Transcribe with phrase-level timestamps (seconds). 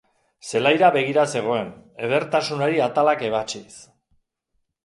[0.51, 1.69] Zelaira begira zegoen,
[2.07, 3.79] edertasunari atalak ebatsiz.